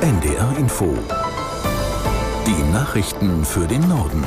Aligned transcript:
NDR 0.00 0.56
Info. 0.58 0.92
Die 2.46 2.72
Nachrichten 2.72 3.44
für 3.44 3.66
den 3.66 3.88
Norden. 3.88 4.24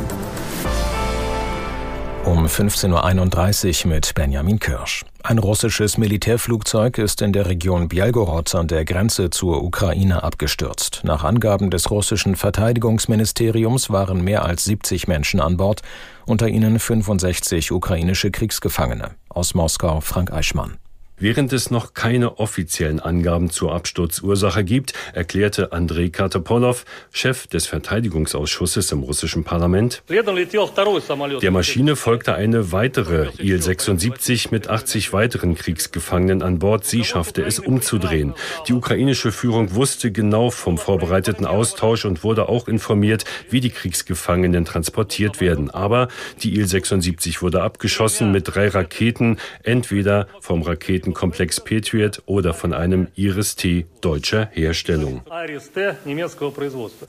Um 2.23 2.46
15.31 2.46 3.83
Uhr 3.85 3.93
mit 3.93 4.15
Benjamin 4.15 4.59
Kirsch. 4.59 5.04
Ein 5.23 5.39
russisches 5.39 5.97
Militärflugzeug 5.97 6.99
ist 6.99 7.21
in 7.21 7.33
der 7.33 7.47
Region 7.47 7.89
Bielgorod 7.89 8.55
an 8.55 8.67
der 8.67 8.85
Grenze 8.85 9.29
zur 9.29 9.62
Ukraine 9.62 10.24
abgestürzt. 10.24 11.01
Nach 11.03 11.26
Angaben 11.26 11.69
des 11.69 11.92
russischen 11.92 12.37
Verteidigungsministeriums 12.37 13.89
waren 13.89 14.24
mehr 14.24 14.46
als 14.46 14.63
70 14.63 15.10
Menschen 15.10 15.42
an 15.42 15.58
Bord, 15.58 15.81
unter 16.26 16.48
ihnen 16.48 16.80
65 16.80 17.73
ukrainische 17.73 18.31
Kriegsgefangene. 18.31 19.12
Aus 19.27 19.53
Moskau 19.53 19.99
Frank 19.99 20.31
Eichmann. 20.31 20.77
Während 21.20 21.52
es 21.52 21.72
noch 21.72 21.95
keine 21.95 22.38
offiziellen 22.38 23.00
Angaben 23.00 23.50
zur 23.50 23.73
Absturzursache 23.73 24.63
gibt, 24.63 24.94
erklärte 25.13 25.72
Andrei 25.72 26.10
Kartopolow, 26.10 26.86
Chef 27.12 27.48
des 27.48 27.66
Verteidigungsausschusses 27.66 28.91
im 28.91 29.02
russischen 29.02 29.44
Parlament, 29.44 30.04
der 30.08 31.52
Maschine 31.52 31.96
folgte 31.96 32.36
eine 32.36 32.72
weitere 32.72 33.30
Il-76 33.40 34.50
mit 34.52 34.70
80 34.70 35.12
weiteren 35.12 35.55
Kriegsgefangenen 35.55 36.44
an 36.44 36.60
Bord. 36.60 36.86
Sie 36.86 37.04
schaffte 37.04 37.41
es 37.41 37.58
umzudrehen. 37.58 38.36
Die 38.68 38.74
ukrainische 38.74 39.32
Führung 39.32 39.74
wusste 39.74 40.12
genau 40.12 40.52
vom 40.52 40.77
vorbereiteten 40.77 41.48
Austausch 41.48 42.05
und 42.05 42.24
wurde 42.24 42.48
auch 42.48 42.68
informiert, 42.68 43.26
wie 43.49 43.60
die 43.60 43.72
Kriegsgefangenen 43.72 44.66
transportiert 44.66 45.41
werden. 45.41 45.72
Aber 45.72 46.10
die 46.44 46.54
Il-76 46.54 47.41
wurde 47.41 47.63
abgeschossen 47.63 48.32
mit 48.32 48.54
drei 48.54 48.68
Raketen, 48.68 49.38
entweder 49.63 50.27
vom 50.41 50.62
Raketen 50.62 51.07
Raketenkomplex 51.08 51.62
Patriot 51.62 52.22
oder 52.26 52.54
von 52.54 52.74
einem 52.74 53.08
Iris-T 53.16 53.86
deutscher 54.02 54.50
Herstellung. 54.52 55.22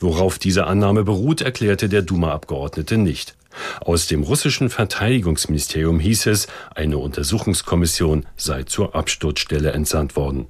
Worauf 0.01 0.38
diese 0.38 0.66
Annahme 0.66 1.05
beruht, 1.05 1.40
erklärte 1.40 1.88
der 1.88 2.02
Duma-Abgeordnete 2.02 2.96
nicht. 2.96 3.37
Aus 3.80 4.07
dem 4.07 4.23
russischen 4.23 4.71
Verteidigungsministerium 4.71 5.99
hieß 5.99 6.27
es, 6.27 6.46
eine 6.74 6.99
Untersuchungskommission 6.99 8.27
sei 8.37 8.63
zur 8.65 8.95
Absturzstelle 8.95 9.73
entsandt 9.73 10.15
worden. 10.16 10.46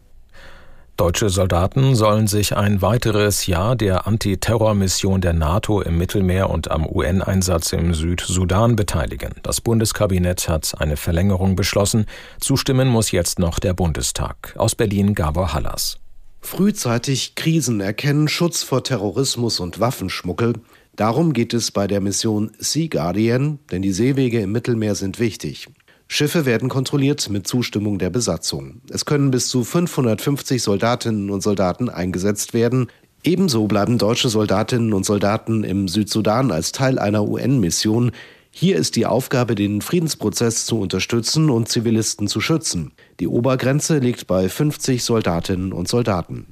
Deutsche 0.98 1.30
Soldaten 1.30 1.94
sollen 1.94 2.26
sich 2.26 2.56
ein 2.56 2.82
weiteres 2.82 3.46
Jahr 3.46 3.76
der 3.76 4.08
Antiterrormission 4.08 5.20
der 5.20 5.32
NATO 5.32 5.80
im 5.80 5.96
Mittelmeer 5.96 6.50
und 6.50 6.72
am 6.72 6.84
UN-Einsatz 6.84 7.72
im 7.72 7.94
Südsudan 7.94 8.74
beteiligen. 8.74 9.34
Das 9.44 9.60
Bundeskabinett 9.60 10.48
hat 10.48 10.74
eine 10.78 10.96
Verlängerung 10.96 11.54
beschlossen. 11.54 12.06
Zustimmen 12.40 12.88
muss 12.88 13.12
jetzt 13.12 13.38
noch 13.38 13.60
der 13.60 13.74
Bundestag. 13.74 14.56
Aus 14.58 14.74
Berlin 14.74 15.14
Gabor 15.14 15.54
Hallas. 15.54 15.98
Frühzeitig 16.40 17.36
Krisen 17.36 17.80
erkennen, 17.80 18.26
Schutz 18.26 18.64
vor 18.64 18.82
Terrorismus 18.82 19.60
und 19.60 19.78
Waffenschmuggel. 19.78 20.54
Darum 20.96 21.32
geht 21.32 21.54
es 21.54 21.70
bei 21.70 21.86
der 21.86 22.00
Mission 22.00 22.50
Sea 22.58 22.88
Guardian, 22.88 23.60
denn 23.70 23.82
die 23.82 23.92
Seewege 23.92 24.40
im 24.40 24.50
Mittelmeer 24.50 24.96
sind 24.96 25.20
wichtig. 25.20 25.68
Schiffe 26.10 26.46
werden 26.46 26.70
kontrolliert 26.70 27.28
mit 27.28 27.46
Zustimmung 27.46 27.98
der 27.98 28.08
Besatzung. 28.08 28.80
Es 28.90 29.04
können 29.04 29.30
bis 29.30 29.48
zu 29.48 29.62
550 29.62 30.62
Soldatinnen 30.62 31.28
und 31.30 31.42
Soldaten 31.42 31.90
eingesetzt 31.90 32.54
werden. 32.54 32.88
Ebenso 33.22 33.66
bleiben 33.66 33.98
deutsche 33.98 34.30
Soldatinnen 34.30 34.94
und 34.94 35.04
Soldaten 35.04 35.64
im 35.64 35.86
Südsudan 35.86 36.50
als 36.50 36.72
Teil 36.72 36.98
einer 36.98 37.28
UN-Mission. 37.28 38.12
Hier 38.50 38.76
ist 38.76 38.96
die 38.96 39.04
Aufgabe, 39.04 39.54
den 39.54 39.82
Friedensprozess 39.82 40.64
zu 40.64 40.80
unterstützen 40.80 41.50
und 41.50 41.68
Zivilisten 41.68 42.26
zu 42.26 42.40
schützen. 42.40 42.92
Die 43.20 43.28
Obergrenze 43.28 43.98
liegt 43.98 44.26
bei 44.26 44.48
50 44.48 45.04
Soldatinnen 45.04 45.72
und 45.74 45.88
Soldaten. 45.88 46.46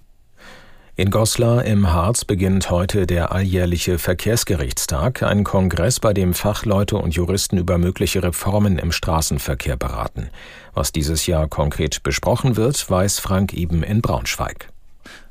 In 0.98 1.10
Goslar 1.10 1.62
im 1.66 1.92
Harz 1.92 2.24
beginnt 2.24 2.70
heute 2.70 3.06
der 3.06 3.30
alljährliche 3.30 3.98
Verkehrsgerichtstag, 3.98 5.22
ein 5.22 5.44
Kongress, 5.44 6.00
bei 6.00 6.14
dem 6.14 6.32
Fachleute 6.32 6.96
und 6.96 7.14
Juristen 7.14 7.58
über 7.58 7.76
mögliche 7.76 8.22
Reformen 8.22 8.78
im 8.78 8.92
Straßenverkehr 8.92 9.76
beraten. 9.76 10.30
Was 10.72 10.92
dieses 10.92 11.26
Jahr 11.26 11.48
konkret 11.48 12.02
besprochen 12.02 12.56
wird, 12.56 12.88
weiß 12.88 13.18
Frank 13.18 13.52
Iben 13.52 13.82
in 13.82 14.00
Braunschweig. 14.00 14.70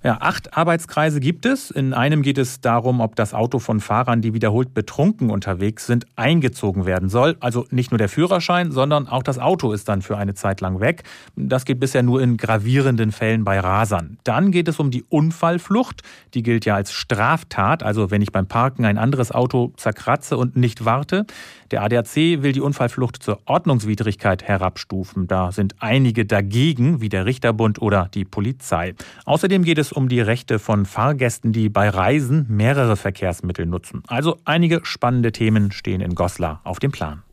Ja, 0.04 0.18
acht 0.22 0.56
Arbeitskreise 0.56 1.20
gibt 1.20 1.46
es. 1.46 1.72
In 1.72 1.94
einem 1.94 2.22
geht 2.22 2.38
es 2.38 2.62
darum, 2.62 3.00
ob 3.00 3.16
das 3.16 3.34
Auto 3.34 3.60
von 3.60 3.80
Fahrern, 3.80 4.22
die 4.22 4.34
wiederholt 4.34 4.74
betrunken 4.74 5.30
unterwegs 5.30 5.88
sind, 5.88 6.06
eingezogen 6.16 6.86
werden 6.86 7.10
soll. 7.10 7.38
Also 7.40 7.66
nicht 7.72 7.92
nur 7.92 7.98
der 7.98 8.10
Führerschein, 8.10 8.72
sondern 8.72 9.08
auch 9.08 9.24
das 9.24 9.40
Auto 9.40 9.72
ist 9.72 9.90
dann 9.90 10.02
für 10.02 10.18
eine 10.18 10.36
Zeit 10.36 10.62
lang 10.62 10.80
weg. 10.80 11.04
Das 11.36 11.66
geht 11.66 11.80
bisher 11.80 12.04
nur 12.04 12.22
in 12.22 12.38
gravierenden 12.38 13.12
Fällen 13.12 13.44
bei 13.44 13.60
Rasern. 13.60 14.18
Dann 14.24 14.52
geht 14.52 14.68
es 14.68 14.80
um 14.80 14.92
die 14.92 15.04
Unfallflucht. 15.04 16.04
Die 16.34 16.44
gilt 16.44 16.66
ja 16.66 16.76
als 16.76 16.94
Straftat, 16.94 17.84
also 17.84 18.12
wenn 18.12 18.22
ich 18.22 18.32
beim 18.32 18.48
Parken 18.48 18.86
ein 18.86 18.98
anderes 18.98 19.32
Auto 19.32 19.74
zerkratze 19.76 20.38
und 20.38 20.56
nicht 20.56 20.86
warte. 20.86 21.26
Der 21.72 21.82
ADAC 21.82 22.16
will 22.16 22.52
die 22.52 22.62
Unfallflucht 22.62 23.22
zur 23.22 23.42
Ordnungswidrigkeit 23.46 24.44
herabstufen. 24.44 25.28
Da 25.28 25.52
sind 25.52 25.76
einige 25.80 26.26
dagegen, 26.26 27.02
wie 27.02 27.10
der 27.10 27.26
Richterbund 27.26 27.82
oder 27.82 28.10
die 28.14 28.24
Polizei. 28.24 28.94
Außerdem 29.26 29.64
geht 29.66 29.78
es 29.78 29.92
um 29.92 30.08
die 30.08 30.22
Rechte 30.22 30.60
von 30.60 30.86
Fahrgästen, 30.86 31.52
die 31.52 31.68
bei 31.68 31.90
Reisen 31.90 32.46
mehrere 32.48 32.96
Verkehrsmittel 32.96 33.66
nutzen. 33.66 34.04
Also 34.08 34.38
einige 34.46 34.80
spannende 34.84 35.32
Themen 35.32 35.72
stehen 35.72 36.00
in 36.00 36.16
Goslar 36.16 36.62
auf 36.64 36.80
dem 36.80 36.92
Plan. 36.92 37.24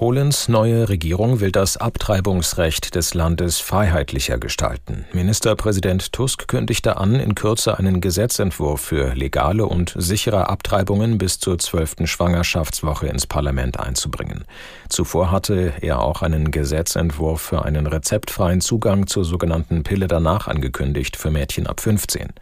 Polens 0.00 0.48
neue 0.48 0.88
Regierung 0.88 1.40
will 1.40 1.52
das 1.52 1.76
Abtreibungsrecht 1.76 2.94
des 2.94 3.12
Landes 3.12 3.60
freiheitlicher 3.60 4.38
gestalten. 4.38 5.04
Ministerpräsident 5.12 6.14
Tusk 6.14 6.48
kündigte 6.48 6.96
an, 6.96 7.16
in 7.16 7.34
Kürze 7.34 7.78
einen 7.78 8.00
Gesetzentwurf 8.00 8.80
für 8.80 9.12
legale 9.14 9.66
und 9.66 9.92
sichere 9.98 10.48
Abtreibungen 10.48 11.18
bis 11.18 11.38
zur 11.38 11.58
zwölften 11.58 12.06
Schwangerschaftswoche 12.06 13.08
ins 13.08 13.26
Parlament 13.26 13.78
einzubringen. 13.78 14.46
Zuvor 14.88 15.30
hatte 15.30 15.74
er 15.82 16.00
auch 16.00 16.22
einen 16.22 16.50
Gesetzentwurf 16.50 17.42
für 17.42 17.66
einen 17.66 17.86
rezeptfreien 17.86 18.62
Zugang 18.62 19.06
zur 19.06 19.26
sogenannten 19.26 19.82
Pille 19.82 20.06
danach 20.06 20.48
angekündigt 20.48 21.18
für 21.18 21.30
Mädchen 21.30 21.66
ab 21.66 21.80
15. 21.80 22.32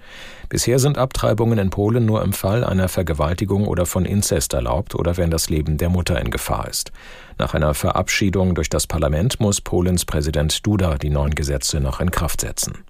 Bisher 0.49 0.79
sind 0.79 0.97
Abtreibungen 0.97 1.59
in 1.59 1.69
Polen 1.71 2.07
nur 2.07 2.23
im 2.23 2.33
Fall 2.33 2.65
einer 2.65 2.89
Vergewaltigung 2.89 3.67
oder 3.67 3.85
von 3.85 4.07
Inzest 4.07 4.55
erlaubt 4.55 4.95
oder 4.95 5.19
wenn 5.19 5.31
das 5.31 5.51
Leben 5.51 5.77
der 5.77 5.91
Mutter 5.91 6.19
in 6.21 6.31
Gefahr 6.31 6.69
ist. 6.69 6.91
Nach 7.37 7.48
einer 7.55 7.75
Verabschiedung 7.75 8.55
durch 8.55 8.69
das 8.69 8.87
Parlament 8.87 9.41
muss 9.41 9.61
Polens 9.61 10.05
Präsident 10.05 10.67
Duda 10.67 10.99
die 10.99 11.11
neuen 11.11 11.35
Gesetze 11.35 11.81
noch 11.81 12.01
in 12.01 12.11
Kraft 12.11 12.41
setzen. 12.41 12.85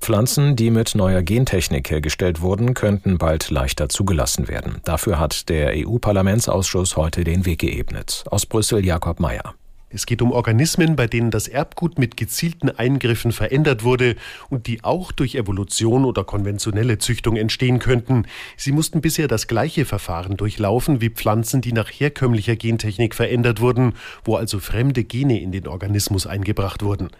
Pflanzen, 0.00 0.56
die 0.56 0.70
mit 0.70 0.94
neuer 0.94 1.22
Gentechnik 1.22 1.90
hergestellt 1.90 2.40
wurden, 2.40 2.72
könnten 2.72 3.18
bald 3.18 3.50
leichter 3.50 3.90
zugelassen 3.90 4.48
werden. 4.48 4.80
Dafür 4.84 5.18
hat 5.20 5.50
der 5.50 5.72
EU-Parlamentsausschuss 5.76 6.96
heute 6.96 7.22
den 7.22 7.44
Weg 7.44 7.60
geebnet. 7.60 8.24
Aus 8.30 8.46
Brüssel 8.46 8.84
Jakob 8.84 9.20
Mayer. 9.20 9.54
Es 9.92 10.06
geht 10.06 10.22
um 10.22 10.30
Organismen, 10.30 10.94
bei 10.94 11.08
denen 11.08 11.32
das 11.32 11.48
Erbgut 11.48 11.98
mit 11.98 12.16
gezielten 12.16 12.70
Eingriffen 12.70 13.32
verändert 13.32 13.82
wurde 13.82 14.14
und 14.48 14.68
die 14.68 14.84
auch 14.84 15.10
durch 15.10 15.34
Evolution 15.34 16.04
oder 16.04 16.22
konventionelle 16.22 16.98
Züchtung 16.98 17.34
entstehen 17.34 17.80
könnten. 17.80 18.26
Sie 18.56 18.70
mussten 18.70 19.00
bisher 19.00 19.26
das 19.26 19.48
gleiche 19.48 19.84
Verfahren 19.84 20.36
durchlaufen 20.36 21.00
wie 21.00 21.10
Pflanzen, 21.10 21.60
die 21.60 21.72
nach 21.72 21.90
herkömmlicher 21.90 22.54
Gentechnik 22.54 23.16
verändert 23.16 23.60
wurden, 23.60 23.94
wo 24.24 24.36
also 24.36 24.60
fremde 24.60 25.02
Gene 25.02 25.40
in 25.40 25.50
den 25.50 25.66
Organismus 25.66 26.24
eingebracht 26.24 26.84
wurden. 26.84 27.10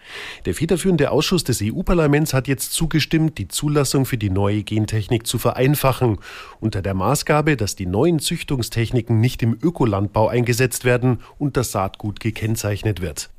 Der 0.45 0.53
federführende 0.53 1.11
Ausschuss 1.11 1.43
des 1.43 1.61
EU-Parlaments 1.61 2.33
hat 2.33 2.47
jetzt 2.47 2.71
zugestimmt, 2.71 3.37
die 3.37 3.49
Zulassung 3.49 4.05
für 4.05 4.17
die 4.17 4.29
neue 4.29 4.63
Gentechnik 4.63 5.27
zu 5.27 5.39
vereinfachen, 5.39 6.19
unter 6.61 6.81
der 6.81 6.93
Maßgabe, 6.93 7.57
dass 7.57 7.75
die 7.75 7.85
neuen 7.85 8.19
Züchtungstechniken 8.19 9.19
nicht 9.19 9.43
im 9.43 9.57
Ökolandbau 9.61 10.29
eingesetzt 10.29 10.85
werden 10.85 11.19
und 11.37 11.57
das 11.57 11.73
Saatgut 11.73 12.21
gekennzeichnet 12.21 12.60
gekennzeichnet 12.61 13.01
wird. 13.01 13.29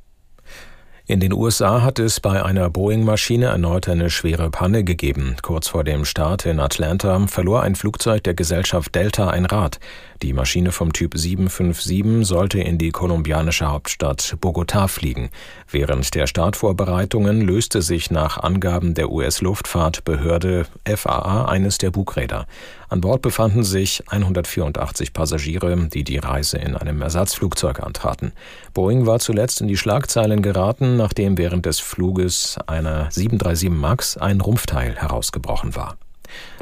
In 1.05 1.19
den 1.19 1.33
USA 1.33 1.81
hat 1.81 1.99
es 1.99 2.21
bei 2.21 2.41
einer 2.43 2.69
Boeing-Maschine 2.69 3.47
erneut 3.47 3.89
eine 3.89 4.09
schwere 4.09 4.49
Panne 4.49 4.85
gegeben. 4.85 5.35
Kurz 5.41 5.67
vor 5.67 5.83
dem 5.83 6.05
Start 6.05 6.45
in 6.45 6.61
Atlanta 6.61 7.27
verlor 7.27 7.61
ein 7.61 7.75
Flugzeug 7.75 8.23
der 8.23 8.33
Gesellschaft 8.35 8.95
Delta 8.95 9.27
ein 9.27 9.45
Rad. 9.45 9.81
Die 10.21 10.31
Maschine 10.31 10.71
vom 10.71 10.93
Typ 10.93 11.17
757 11.17 12.25
sollte 12.25 12.61
in 12.61 12.77
die 12.77 12.91
kolumbianische 12.91 13.69
Hauptstadt 13.69 14.37
Bogotá 14.39 14.87
fliegen. 14.87 15.29
Während 15.69 16.15
der 16.15 16.25
Startvorbereitungen 16.25 17.41
löste 17.41 17.81
sich 17.81 18.09
nach 18.09 18.37
Angaben 18.37 18.93
der 18.93 19.11
US-Luftfahrtbehörde 19.11 20.67
FAA 20.85 21.49
eines 21.49 21.79
der 21.79 21.91
Bugräder. 21.91 22.47
An 22.93 23.01
Bord 23.01 23.23
befanden 23.23 23.63
sich 23.63 24.03
184 24.09 25.13
Passagiere, 25.13 25.75
die 25.91 26.03
die 26.03 26.19
Reise 26.19 26.59
in 26.59 26.77
einem 26.77 27.01
Ersatzflugzeug 27.01 27.79
antraten. 27.79 28.33
Boeing 28.75 29.07
war 29.07 29.17
zuletzt 29.17 29.61
in 29.61 29.67
die 29.67 29.77
Schlagzeilen 29.77 30.43
geraten, 30.43 30.95
nachdem 30.95 31.39
während 31.39 31.65
des 31.65 31.79
Fluges 31.79 32.59
einer 32.67 33.09
737 33.09 33.71
MAX 33.71 34.15
ein 34.17 34.41
Rumpfteil 34.41 34.95
herausgebrochen 34.95 35.75
war. 35.75 35.97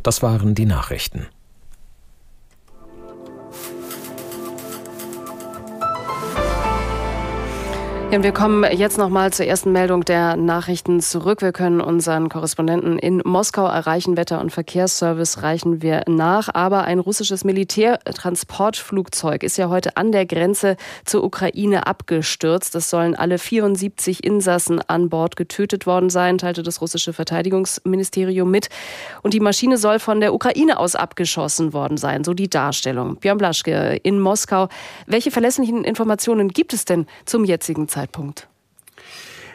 Das 0.03 0.21
waren 0.21 0.55
die 0.55 0.65
Nachrichten. 0.65 1.27
Ja, 8.11 8.21
wir 8.21 8.33
kommen 8.33 8.69
jetzt 8.69 8.97
noch 8.97 9.07
mal 9.07 9.31
zur 9.31 9.45
ersten 9.45 9.71
Meldung 9.71 10.03
der 10.03 10.35
Nachrichten 10.35 10.99
zurück. 10.99 11.41
Wir 11.41 11.53
können 11.53 11.79
unseren 11.79 12.27
Korrespondenten 12.27 12.99
in 12.99 13.21
Moskau 13.23 13.65
erreichen. 13.65 14.17
Wetter- 14.17 14.41
und 14.41 14.51
Verkehrsservice 14.51 15.43
reichen 15.43 15.81
wir 15.81 16.03
nach. 16.09 16.49
Aber 16.53 16.83
ein 16.83 16.99
russisches 16.99 17.45
Militärtransportflugzeug 17.45 19.43
ist 19.43 19.55
ja 19.55 19.69
heute 19.69 19.95
an 19.95 20.11
der 20.11 20.25
Grenze 20.25 20.75
zur 21.05 21.23
Ukraine 21.23 21.87
abgestürzt. 21.87 22.75
Es 22.75 22.89
sollen 22.89 23.15
alle 23.15 23.37
74 23.37 24.25
Insassen 24.25 24.81
an 24.81 25.07
Bord 25.07 25.37
getötet 25.37 25.85
worden 25.85 26.09
sein, 26.09 26.37
teilte 26.37 26.63
das 26.63 26.81
russische 26.81 27.13
Verteidigungsministerium 27.13 28.51
mit. 28.51 28.67
Und 29.21 29.33
die 29.33 29.39
Maschine 29.39 29.77
soll 29.77 29.99
von 29.99 30.19
der 30.19 30.33
Ukraine 30.33 30.79
aus 30.79 30.97
abgeschossen 30.97 31.71
worden 31.71 31.95
sein, 31.95 32.25
so 32.25 32.33
die 32.33 32.49
Darstellung. 32.49 33.15
Björn 33.21 33.37
Blaschke 33.37 34.01
in 34.03 34.19
Moskau. 34.19 34.67
Welche 35.07 35.31
verlässlichen 35.31 35.85
Informationen 35.85 36.49
gibt 36.49 36.73
es 36.73 36.83
denn 36.83 37.05
zum 37.23 37.45
jetzigen 37.45 37.87
Zeitpunkt? 37.87 38.00
Zeitpunkt? 38.01 38.47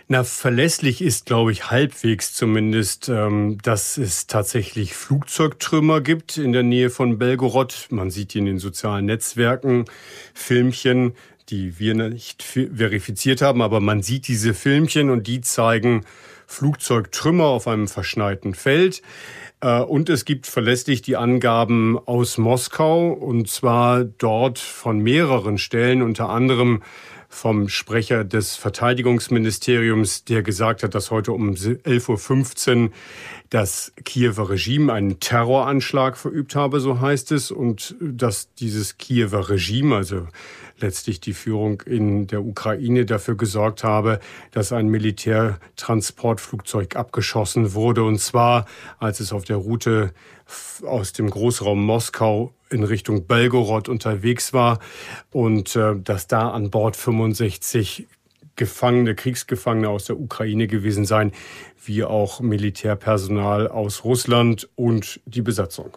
Na, 0.09 0.23
verlässlich 0.23 1.03
ist, 1.03 1.27
glaube 1.27 1.51
ich, 1.51 1.73
halbwegs 1.73 2.33
zumindest, 2.33 3.09
ähm, 3.09 3.59
dass 3.61 3.99
es 3.99 4.29
tatsächlich 4.29 4.95
Flugzeugtrümmer 4.95 6.01
gibt 6.01 6.37
in 6.37 6.53
der 6.53 6.63
Nähe 6.63 6.91
von 6.91 7.19
Belgorod. 7.19 7.89
Man 7.91 8.11
sieht 8.11 8.37
in 8.37 8.47
den 8.47 8.61
sozialen 8.61 9.07
Netzwerken, 9.07 9.87
Filmchen, 10.33 11.15
die 11.49 11.81
wir 11.81 11.95
nicht 11.95 12.45
verifiziert 12.45 13.43
haben, 13.43 13.63
aber 13.63 13.81
man 13.81 14.03
sieht 14.03 14.29
diese 14.29 14.55
Filmchen 14.55 15.11
und 15.11 15.27
die 15.27 15.41
zeigen 15.41 16.05
Flugzeugtrümmer 16.47 17.47
auf 17.47 17.67
einem 17.67 17.89
verschneiten 17.89 18.55
Feld. 18.55 19.03
Äh, 19.61 19.81
und 19.81 20.09
es 20.09 20.25
gibt 20.25 20.47
verlässlich 20.47 21.03
die 21.03 21.17
Angaben 21.17 21.99
aus 21.99 22.39
Moskau, 22.39 23.09
und 23.09 23.49
zwar 23.49 24.05
dort 24.05 24.61
von 24.61 25.01
mehreren 25.01 25.59
Stellen, 25.59 26.03
unter 26.03 26.29
anderem 26.29 26.83
vom 27.29 27.69
Sprecher 27.69 28.25
des 28.25 28.57
Verteidigungsministeriums, 28.57 30.25
der 30.25 30.43
gesagt 30.43 30.83
hat, 30.83 30.95
dass 30.95 31.11
heute 31.11 31.33
um 31.33 31.51
11.15 31.51 32.85
Uhr 32.85 32.91
das 33.51 33.93
Kiewer 34.05 34.51
Regime 34.51 34.93
einen 34.93 35.21
Terroranschlag 35.21 36.17
verübt 36.17 36.57
habe, 36.57 36.81
so 36.81 37.01
heißt 37.01 37.33
es, 37.33 37.51
und 37.51 37.97
dass 38.01 38.53
dieses 38.55 38.99
Kiewer 38.99 39.49
Regime, 39.49 39.97
also 39.97 40.27
letztlich 40.79 41.21
die 41.21 41.33
Führung 41.33 41.83
in 41.83 42.27
der 42.27 42.45
Ukraine 42.45 43.07
dafür 43.07 43.37
gesorgt 43.37 43.85
habe, 43.85 44.21
dass 44.51 44.73
ein 44.73 44.89
Militärtransportflugzeug 44.89 46.97
abgeschossen 46.97 47.75
wurde. 47.75 48.03
Und 48.03 48.21
zwar, 48.21 48.67
als 48.99 49.21
es 49.21 49.33
auf 49.33 49.45
der 49.45 49.57
Route 49.57 50.13
aus 50.85 51.13
dem 51.13 51.31
Großraum 51.31 51.85
Moskau 51.85 52.53
in 52.71 52.85
Richtung 52.85 53.27
Belgorod 53.27 53.89
unterwegs 53.89 54.53
war 54.53 54.79
und 55.31 55.77
äh, 55.77 55.95
dass 55.97 56.27
da 56.27 56.51
an 56.51 56.71
Bord 56.71 56.97
65 56.97 58.07
Gefangene, 58.57 59.15
Kriegsgefangene 59.15 59.89
aus 59.89 60.07
der 60.07 60.19
Ukraine 60.19 60.67
gewesen 60.67 61.05
seien, 61.05 61.33
wie 61.85 62.05
auch 62.05 62.41
Militärpersonal 62.41 63.69
aus 63.69 64.03
Russland 64.03 64.69
und 64.77 65.21
die 65.27 65.43
Besatzung. 65.43 65.91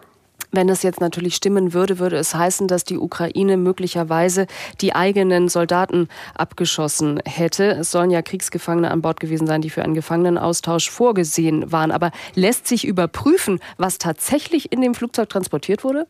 Wenn 0.52 0.68
es 0.68 0.82
jetzt 0.82 1.00
natürlich 1.00 1.36
stimmen 1.36 1.74
würde, 1.74 2.00
würde 2.00 2.16
es 2.16 2.34
heißen, 2.34 2.66
dass 2.66 2.82
die 2.82 2.98
Ukraine 2.98 3.56
möglicherweise 3.56 4.46
die 4.80 4.94
eigenen 4.94 5.48
Soldaten 5.48 6.08
abgeschossen 6.34 7.20
hätte. 7.24 7.70
Es 7.70 7.92
sollen 7.92 8.10
ja 8.10 8.20
Kriegsgefangene 8.20 8.90
an 8.90 9.00
Bord 9.00 9.20
gewesen 9.20 9.46
sein, 9.46 9.62
die 9.62 9.70
für 9.70 9.84
einen 9.84 9.94
Gefangenenaustausch 9.94 10.90
vorgesehen 10.90 11.70
waren. 11.70 11.92
Aber 11.92 12.10
lässt 12.34 12.66
sich 12.66 12.84
überprüfen, 12.84 13.60
was 13.78 13.98
tatsächlich 13.98 14.72
in 14.72 14.80
dem 14.80 14.94
Flugzeug 14.94 15.28
transportiert 15.28 15.84
wurde? 15.84 16.08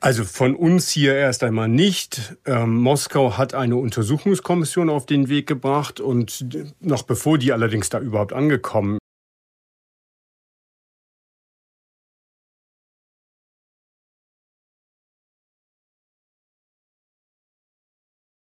Also 0.00 0.24
von 0.24 0.54
uns 0.54 0.88
hier 0.90 1.14
erst 1.14 1.42
einmal 1.42 1.68
nicht. 1.68 2.36
Ähm, 2.46 2.76
Moskau 2.76 3.36
hat 3.36 3.54
eine 3.54 3.76
Untersuchungskommission 3.76 4.90
auf 4.90 5.06
den 5.06 5.28
Weg 5.28 5.48
gebracht 5.48 5.98
und 5.98 6.46
noch 6.80 7.02
bevor 7.02 7.36
die 7.38 7.52
allerdings 7.52 7.88
da 7.88 7.98
überhaupt 7.98 8.32
angekommen 8.32 8.98